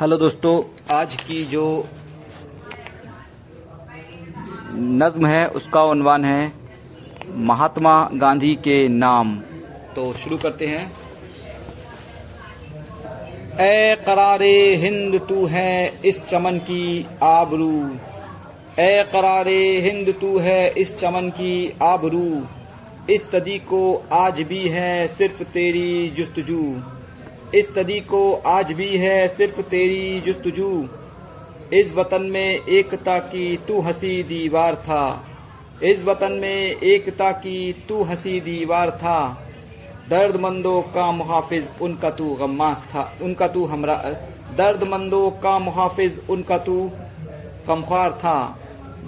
[0.00, 0.62] Hello दोस्तों,
[0.96, 1.88] आज की जो
[4.74, 6.52] नज्म है, उसका उन्वान है
[7.34, 9.36] महात्मा गांधी के नाम।
[9.96, 10.92] तो शुरू करते हैं।
[13.60, 17.90] ए करारे हिंद, तू है इस चमन की आबरू।
[18.78, 22.46] ए करारे हिंद, तू है इस चमन की आबरू।
[23.14, 26.82] इस सदी को आज भी है सिर्फ़ तेरी जुस्तजू।
[27.54, 30.88] इस सदी को आज भी है सिर्फ़ तेरी जुस्तजू।
[31.72, 35.26] इस वतन में एकता की तू हँसी दीवार था।
[35.82, 39.46] इस वतन में एकता की तू हँसी दीवार था।
[40.10, 43.96] दर्दमंदों का मुहाफिज उनका तू गम्मास था। उनका तू हमरा,
[44.56, 46.90] दर्दमंदों का मुहाफिज उनका तू
[47.68, 48.58] गमखार था।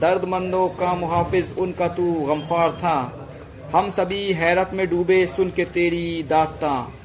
[0.00, 3.28] दर्दमंदों का मुहाफिज उनका तू गमखार था।
[3.74, 6.99] हम सभी हैरत में डूबे सुन के तेरी दास्तां।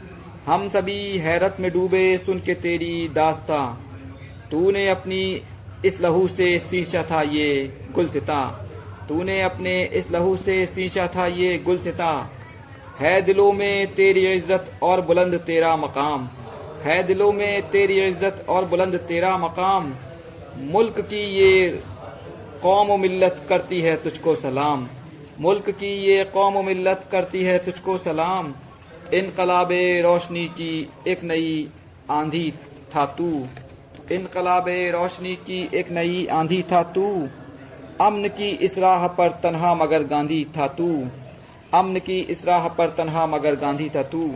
[0.48, 3.60] हम सभी हैरत में डूबे सुन के तेरी दास्ता।
[4.52, 5.22] तूने अपनी
[5.86, 7.48] इस लहू से सींचा था ये
[7.96, 8.42] गुलसिता।
[9.10, 12.10] तूने अपने इस लहू से सींचा था ये गुलसिता।
[13.00, 16.28] है दिलों में तेरी इज़्ज़त और बुलंद तेरा मकाम।
[16.84, 19.92] है दिलों में तेरी इज़्ज़त और बुलंद तेरा मकाम।
[20.72, 21.70] मुल्क की ये
[22.62, 24.88] कौम मिल्लत करती है तुझको सलाम।
[25.40, 28.54] मुल्क की ये कौम मिल्लत करती है तुझको सलाम।
[29.14, 29.70] इनकलाब
[30.04, 31.68] रोशनी की एक नई
[32.12, 32.54] आंधी
[32.96, 33.28] था तू
[34.12, 37.06] इनकलाब रोशनी की एक नई आंधी था तू
[38.02, 40.88] अमन की इस राह पर तनहा मगर गांधी था तू
[41.74, 44.28] अमन की इस राह पर तनहा मगर गांधी था तू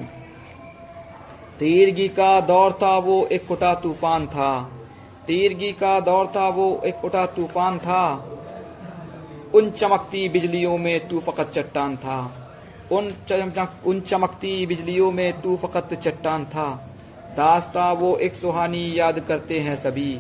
[1.60, 4.52] तीरगी का दौर था वो एक कुटा तूफ़ान था।
[5.28, 8.04] तीरगी का दौर था वो एक कुटा तूफ़ान था।
[9.54, 12.20] उन चमकती बिजलियों में तू फकत चट्टान था।
[12.92, 16.90] उन चमक, उन चमकती बिजलियों में तू फकत चट्टान था।
[17.38, 20.20] दास्ता वो एक सुहानी याद करते हैं सभी।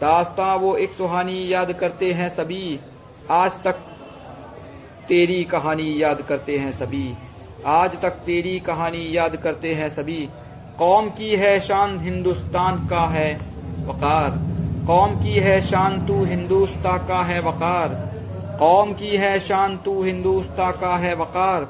[0.00, 2.80] दास्ता वो एक सुहानी याद करते हैं सभी।
[3.30, 3.72] आज तक
[5.08, 7.14] तेरी कहानी याद करते हैं सभी।
[7.66, 10.28] आज तक तेरी कहानी याद करते हैं सभी।
[10.78, 13.40] कौम की है शान हिंदुस्तान का है
[13.86, 14.30] वकार।
[14.86, 17.88] कौम की है शान तू हिंदुस्तान का है वकार।
[18.58, 21.68] कौम की है शान तू हिंदुस्तान का है वकार।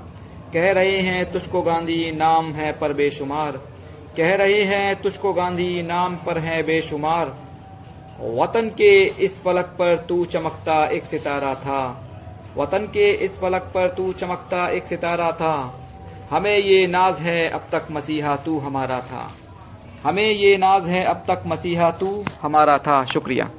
[0.56, 3.52] कह रहे हैं, तुझको गांधी नाम है पर बेशुमार।
[4.16, 7.36] कह रहे हैं, तुझको गांधी नाम पर है बेशुमार।
[8.20, 12.08] वतन के इस फलक पर तू चमकता एक सितारा था।
[12.56, 15.80] वतन के इस फलक पर तू चमकता एक सितारा था।
[16.30, 19.32] हमें ये नाज है अब तक मसीहा तू हमारा था।
[20.04, 23.50] हमें ये नाज है अब तक मसीहा तू हमारा था। शुक्रिया।